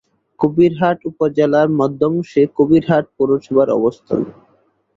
[0.39, 4.21] কবিরহাট উপজেলার মধ্যাংশে কবিরহাট পৌরসভার অবস্থান।